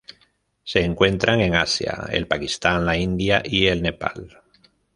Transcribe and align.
Se 0.63 0.83
encuentran 0.83 1.41
en 1.41 1.53
Asia: 1.53 2.05
el 2.09 2.25
Pakistán 2.25 2.87
la 2.87 2.97
India 2.97 3.43
y 3.45 3.67
el 3.67 3.83
Nepal. 3.83 4.41